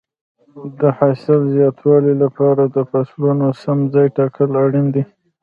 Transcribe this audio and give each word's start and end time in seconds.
د 0.79 0.81
حاصل 0.97 1.39
د 1.45 1.49
زیاتوالي 1.55 2.13
لپاره 2.23 2.63
د 2.75 2.77
فصلونو 2.91 3.47
سم 3.61 3.79
ځای 3.93 4.07
ټاکل 4.17 4.49
اړین 4.63 4.87
دي. 4.95 5.03